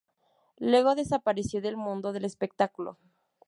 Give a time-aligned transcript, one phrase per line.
[0.57, 2.97] Luego desapareció del mundo del espectáculo.